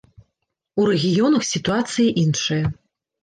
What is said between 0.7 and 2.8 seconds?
У рэгіёнах сітуацыя іншая.